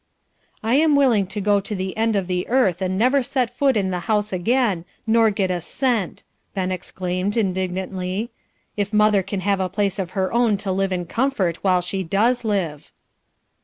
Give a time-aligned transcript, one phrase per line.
[0.63, 3.77] "I am willing to go to the end of the earth and never set foot
[3.77, 6.23] in the house again, nor get a cent,"
[6.55, 8.31] Ben exclaimed indignantly,
[8.75, 12.01] "if mother can have a place of her own to live in comfort while she
[12.01, 12.91] does live."